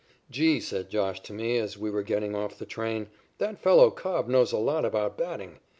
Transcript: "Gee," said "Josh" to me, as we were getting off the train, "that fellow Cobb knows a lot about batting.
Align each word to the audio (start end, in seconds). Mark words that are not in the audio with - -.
"Gee," 0.31 0.59
said 0.59 0.89
"Josh" 0.89 1.19
to 1.21 1.31
me, 1.31 1.59
as 1.59 1.77
we 1.77 1.91
were 1.91 2.01
getting 2.01 2.33
off 2.33 2.57
the 2.57 2.65
train, 2.65 3.09
"that 3.37 3.61
fellow 3.61 3.91
Cobb 3.91 4.27
knows 4.27 4.51
a 4.51 4.57
lot 4.57 4.83
about 4.83 5.15
batting. 5.15 5.59